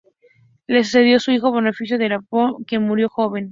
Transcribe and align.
Le 0.67 0.81
sucedido 0.83 1.19
su 1.19 1.29
hijo 1.29 1.51
Bonifacio 1.51 1.95
I 1.97 1.99
de 1.99 2.07
Saboya, 2.09 2.57
que 2.65 2.79
murió 2.79 3.07
joven. 3.07 3.49